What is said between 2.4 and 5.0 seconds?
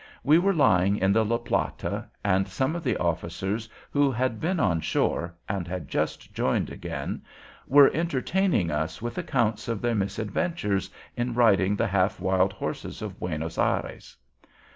some of the officers, who had been on